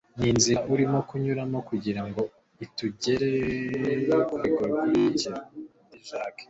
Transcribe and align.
Ni 0.17 0.27
inzira 0.33 0.59
urimo 0.73 0.99
kunyuramo 1.09 1.59
kugira 1.69 2.01
ngo 2.07 2.21
ikugere 2.65 3.29
ku 4.27 4.33
rwego 4.39 4.61
rukurikira. 4.69 5.37
”-T.D. 5.89 5.99
Jakes 6.07 6.39